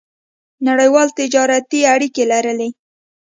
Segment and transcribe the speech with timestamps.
[0.67, 2.69] نړیوالې تجارتي اړیکې لرلې.